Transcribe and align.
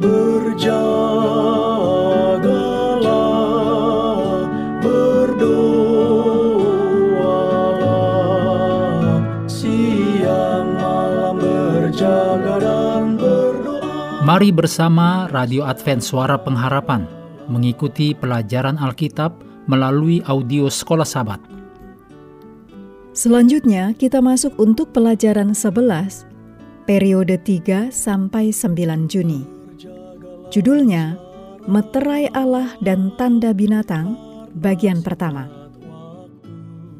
Berjagalah, 0.00 0.80
berdoalah, 4.80 5.60
siang 9.44 10.72
malam 10.80 11.36
berjaga 11.36 12.56
dan 12.64 13.20
berdoa. 13.20 14.24
Mari 14.24 14.48
bersama 14.56 15.28
Radio 15.28 15.68
Advent 15.68 16.00
Suara 16.00 16.40
Pengharapan 16.40 17.04
mengikuti 17.52 18.16
pelajaran 18.16 18.80
Alkitab 18.80 19.36
melalui 19.68 20.24
audio 20.24 20.72
Sekolah 20.72 21.04
Sabat. 21.04 21.44
Selanjutnya 23.12 23.92
kita 23.92 24.24
masuk 24.24 24.56
untuk 24.56 24.96
pelajaran 24.96 25.52
11 25.52 26.24
periode 26.88 27.36
3 27.36 27.92
sampai 27.92 28.48
9 28.48 29.04
Juni. 29.04 29.59
Judulnya 30.50 31.14
Meterai 31.70 32.26
Allah 32.34 32.74
dan 32.82 33.14
Tanda 33.14 33.54
Binatang 33.54 34.18
bagian 34.58 34.98
pertama. 34.98 35.46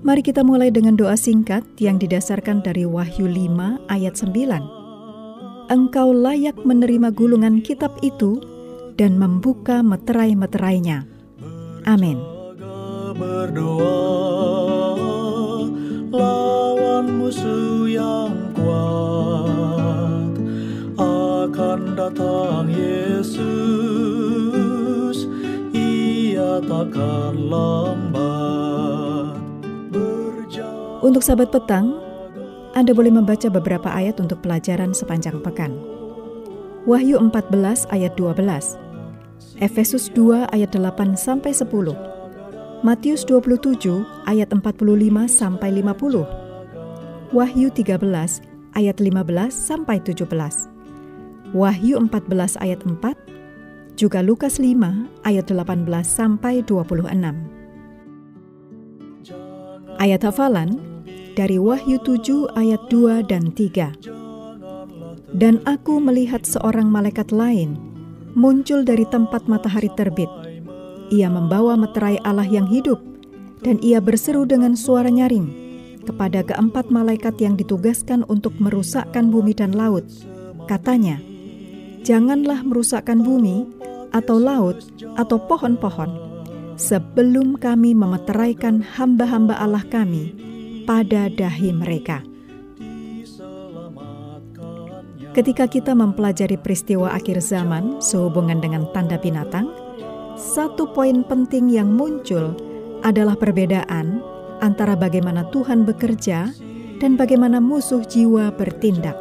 Mari 0.07 0.23
kita 0.23 0.47
mulai 0.47 0.70
dengan 0.70 0.95
doa 0.95 1.19
singkat 1.19 1.66
yang 1.83 1.98
didasarkan 1.98 2.62
dari 2.62 2.87
Wahyu 2.87 3.27
5 3.27 3.91
ayat 3.91 4.15
9. 4.15 5.66
Engkau 5.66 6.15
layak 6.15 6.62
menerima 6.62 7.10
gulungan 7.10 7.59
kitab 7.59 7.98
itu 8.07 8.38
dan 8.95 9.19
membuka 9.19 9.82
meterai-meterainya. 9.82 11.10
Amin. 11.91 12.23
berdoa 13.19 14.40
ia 26.80 26.88
takkan 26.88 27.36
lambat 27.36 29.36
Untuk 31.00 31.24
sahabat 31.24 31.48
petang, 31.52 31.96
Anda 32.76 32.92
boleh 32.92 33.09
membaca 33.09 33.48
beberapa 33.48 33.88
ayat 33.88 34.20
untuk 34.20 34.45
pelajaran 34.45 34.92
sepanjang 34.92 35.40
pekan. 35.40 35.73
Wahyu 36.84 37.16
14 37.20 37.88
ayat 37.88 38.12
12, 38.20 38.76
Efesus 39.60 40.12
2 40.12 40.48
ayat 40.52 40.76
8 40.76 41.16
sampai 41.16 41.56
10, 41.56 41.96
Matius 42.84 43.24
27 43.24 44.04
ayat 44.28 44.52
45 44.52 45.24
sampai 45.28 45.68
50, 45.80 46.24
Wahyu 47.32 47.73
13 47.73 48.04
ayat 48.76 48.96
15 49.01 49.52
sampai 49.52 49.96
17, 50.04 50.28
Wahyu 51.56 51.96
14 51.96 52.60
ayat 52.60 52.80
4, 52.84 53.40
juga 54.01 54.24
Lukas 54.24 54.56
5 54.56 55.29
ayat 55.29 55.45
18 55.45 55.84
sampai 56.09 56.65
26. 56.65 57.04
Ayat 60.01 60.24
hafalan 60.24 60.80
dari 61.37 61.60
Wahyu 61.60 62.01
7 62.01 62.48
ayat 62.57 62.80
2 62.88 63.29
dan 63.29 63.52
3. 63.52 63.92
Dan 65.37 65.60
aku 65.69 66.00
melihat 66.00 66.48
seorang 66.48 66.88
malaikat 66.88 67.28
lain 67.28 67.76
muncul 68.32 68.88
dari 68.88 69.04
tempat 69.04 69.44
matahari 69.44 69.92
terbit. 69.92 70.32
Ia 71.12 71.28
membawa 71.28 71.76
meterai 71.76 72.16
Allah 72.25 72.48
yang 72.48 72.72
hidup 72.72 73.04
dan 73.60 73.76
ia 73.84 74.00
berseru 74.00 74.48
dengan 74.48 74.81
suara 74.81 75.12
nyaring 75.12 75.53
kepada 76.09 76.41
keempat 76.41 76.88
malaikat 76.88 77.37
yang 77.37 77.53
ditugaskan 77.53 78.25
untuk 78.32 78.56
merusakkan 78.56 79.28
bumi 79.28 79.53
dan 79.53 79.76
laut. 79.76 80.09
Katanya, 80.64 81.20
"Janganlah 82.00 82.64
merusakkan 82.64 83.20
bumi 83.20 83.81
atau 84.11 84.37
laut 84.39 84.81
atau 85.16 85.39
pohon-pohon 85.39 86.11
sebelum 86.77 87.56
kami 87.61 87.93
memeteraikan 87.93 88.83
hamba-hamba 88.83 89.59
Allah 89.59 89.84
kami 89.87 90.34
pada 90.84 91.31
dahi 91.31 91.71
mereka." 91.75 92.25
Ketika 95.31 95.70
kita 95.70 95.94
mempelajari 95.94 96.59
peristiwa 96.59 97.15
akhir 97.15 97.38
zaman 97.38 98.03
sehubungan 98.03 98.59
dengan 98.59 98.91
tanda 98.91 99.15
binatang, 99.15 99.70
satu 100.34 100.91
poin 100.91 101.22
penting 101.22 101.70
yang 101.70 101.94
muncul 101.94 102.59
adalah 103.06 103.38
perbedaan 103.38 104.19
antara 104.59 104.99
bagaimana 104.99 105.47
Tuhan 105.54 105.87
bekerja 105.87 106.50
dan 106.99 107.15
bagaimana 107.15 107.62
musuh 107.62 108.03
jiwa 108.03 108.50
bertindak. 108.59 109.15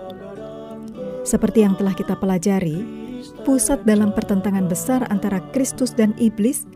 Seperti 1.23 1.61
yang 1.61 1.77
telah 1.77 1.93
kita 1.93 2.17
pelajari, 2.17 2.98
pusat 3.43 3.83
dalam 3.83 4.11
pertentangan 4.15 4.67
besar 4.67 5.05
antara 5.09 5.39
Kristus 5.51 5.91
dan 5.95 6.15
iblis 6.19 6.67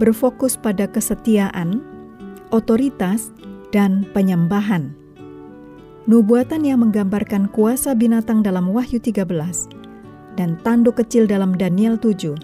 berfokus 0.00 0.56
pada 0.56 0.88
kesetiaan, 0.88 1.84
otoritas, 2.50 3.32
dan 3.70 4.08
penyembahan. 4.16 4.96
Nubuatan 6.08 6.66
yang 6.66 6.82
menggambarkan 6.82 7.52
kuasa 7.52 7.94
binatang 7.94 8.42
dalam 8.42 8.72
Wahyu 8.72 8.98
13 8.98 9.28
dan 10.34 10.56
tanduk 10.64 10.98
kecil 10.98 11.28
dalam 11.28 11.54
Daniel 11.54 12.00
7 12.00 12.34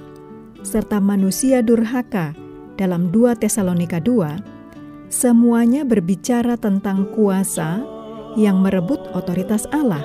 serta 0.62 1.00
manusia 1.00 1.64
durhaka 1.64 2.36
dalam 2.76 3.08
2 3.10 3.40
Tesalonika 3.40 3.98
2 3.98 5.08
semuanya 5.08 5.82
berbicara 5.86 6.60
tentang 6.60 7.08
kuasa 7.16 7.80
yang 8.36 8.60
merebut 8.60 9.00
otoritas 9.16 9.64
Allah, 9.72 10.04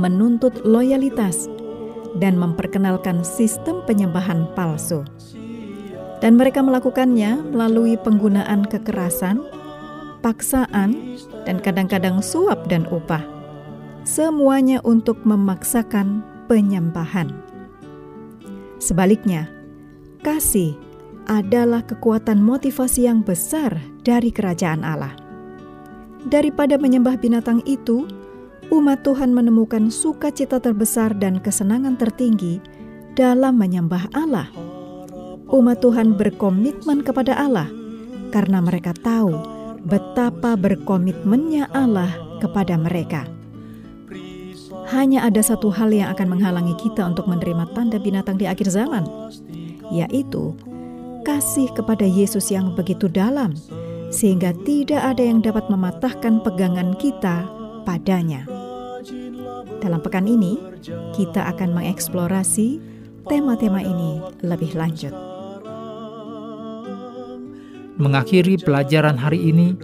menuntut 0.00 0.64
loyalitas 0.64 1.50
dan 2.18 2.36
memperkenalkan 2.36 3.24
sistem 3.24 3.80
penyembahan 3.86 4.48
palsu. 4.52 5.06
Dan 6.22 6.38
mereka 6.38 6.62
melakukannya 6.62 7.40
melalui 7.50 7.98
penggunaan 7.98 8.62
kekerasan, 8.68 9.42
paksaan, 10.22 11.18
dan 11.44 11.58
kadang-kadang 11.58 12.22
suap 12.22 12.70
dan 12.70 12.86
upah. 12.90 13.22
Semuanya 14.06 14.82
untuk 14.82 15.22
memaksakan 15.26 16.22
penyembahan. 16.46 17.30
Sebaliknya, 18.82 19.46
kasih 20.26 20.74
adalah 21.30 21.86
kekuatan 21.86 22.42
motivasi 22.42 23.06
yang 23.06 23.22
besar 23.22 23.78
dari 24.02 24.34
kerajaan 24.34 24.82
Allah. 24.82 25.14
Daripada 26.26 26.78
menyembah 26.78 27.18
binatang 27.18 27.62
itu, 27.66 28.06
umat 28.72 29.04
Tuhan 29.04 29.36
menemukan 29.36 29.92
sukacita 29.92 30.56
terbesar 30.56 31.12
dan 31.20 31.44
kesenangan 31.44 32.00
tertinggi 32.00 32.56
dalam 33.12 33.60
menyembah 33.60 34.08
Allah. 34.16 34.48
Umat 35.52 35.84
Tuhan 35.84 36.16
berkomitmen 36.16 37.04
kepada 37.04 37.36
Allah 37.36 37.68
karena 38.32 38.64
mereka 38.64 38.96
tahu 38.96 39.36
betapa 39.84 40.56
berkomitmennya 40.56 41.68
Allah 41.76 42.08
kepada 42.40 42.80
mereka. 42.80 43.28
Hanya 44.88 45.28
ada 45.28 45.44
satu 45.44 45.68
hal 45.68 45.92
yang 45.92 46.08
akan 46.16 46.32
menghalangi 46.32 46.72
kita 46.80 47.04
untuk 47.04 47.28
menerima 47.28 47.68
tanda 47.76 48.00
binatang 48.00 48.40
di 48.40 48.48
akhir 48.48 48.72
zaman, 48.72 49.04
yaitu 49.92 50.56
kasih 51.28 51.68
kepada 51.76 52.08
Yesus 52.08 52.48
yang 52.48 52.72
begitu 52.72 53.04
dalam, 53.08 53.52
sehingga 54.08 54.56
tidak 54.64 55.00
ada 55.04 55.22
yang 55.22 55.44
dapat 55.44 55.68
mematahkan 55.68 56.40
pegangan 56.40 56.96
kita 56.96 57.44
padanya. 57.84 58.51
Dalam 59.82 59.98
pekan 59.98 60.30
ini, 60.30 60.62
kita 61.10 61.42
akan 61.50 61.74
mengeksplorasi 61.74 62.78
tema-tema 63.26 63.82
ini 63.82 64.22
lebih 64.46 64.78
lanjut. 64.78 65.10
Mengakhiri 67.98 68.62
pelajaran 68.62 69.18
hari 69.18 69.42
ini, 69.42 69.74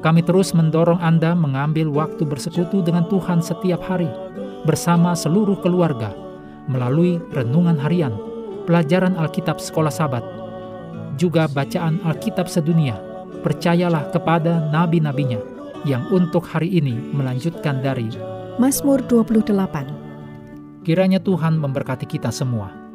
kami 0.00 0.24
terus 0.24 0.56
mendorong 0.56 0.96
Anda 1.04 1.36
mengambil 1.36 1.92
waktu 1.92 2.24
bersekutu 2.24 2.80
dengan 2.80 3.04
Tuhan 3.12 3.44
setiap 3.44 3.84
hari 3.84 4.08
bersama 4.64 5.12
seluruh 5.12 5.60
keluarga 5.60 6.16
melalui 6.64 7.20
renungan 7.36 7.76
harian, 7.76 8.16
pelajaran 8.64 9.20
Alkitab 9.20 9.60
sekolah 9.60 9.92
sabat, 9.92 10.24
juga 11.20 11.44
bacaan 11.44 12.00
Alkitab 12.08 12.48
sedunia. 12.48 12.96
Percayalah 13.44 14.08
kepada 14.16 14.72
nabi-nabinya 14.72 15.42
yang 15.84 16.08
untuk 16.08 16.46
hari 16.46 16.72
ini 16.78 16.94
melanjutkan 17.10 17.82
dari 17.82 18.31
Mazmur 18.60 19.00
28 19.08 20.84
Kiranya 20.84 21.16
Tuhan 21.24 21.56
memberkati 21.56 22.04
kita 22.04 22.28
semua. 22.28 22.91